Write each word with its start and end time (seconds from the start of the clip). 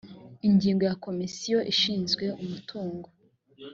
ingingo 0.47 0.81
ya 0.89 0.95
komisiyo 1.05 1.57
ishinzwe 1.71 2.25
umutungo 2.43 3.07